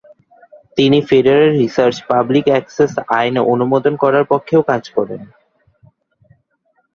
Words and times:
তিনি 0.77 0.97
federal 1.09 1.51
research 1.57 1.95
public 2.09 2.45
access 2.49 2.91
আইন 3.19 3.35
অনুমোদন 3.53 3.93
করার 4.03 4.25
পক্ষেও 4.31 4.61
কাজ 4.69 4.83
করেন। 4.97 5.21